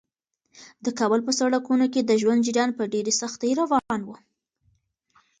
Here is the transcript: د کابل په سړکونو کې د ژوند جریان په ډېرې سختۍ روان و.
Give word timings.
د 0.85 0.87
کابل 0.99 1.19
په 1.27 1.31
سړکونو 1.39 1.85
کې 1.93 2.01
د 2.03 2.11
ژوند 2.21 2.43
جریان 2.47 2.71
په 2.75 2.83
ډېرې 2.93 3.13
سختۍ 3.21 3.51
روان 3.61 4.01
و. 4.05 4.09